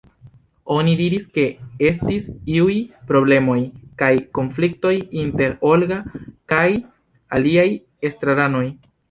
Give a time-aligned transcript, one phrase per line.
[0.75, 1.43] Oni diris ke
[1.89, 2.77] estis iuj
[3.11, 3.57] problemoj
[4.03, 6.01] kaj konfliktoj inter Olga
[6.55, 6.65] kaj
[7.39, 7.69] aliaj
[8.11, 8.67] estraranoj.